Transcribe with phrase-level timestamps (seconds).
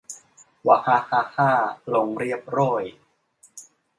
[0.67, 1.51] วะฮะฮะฮ่า
[1.93, 2.83] ลง เรียบโร้ย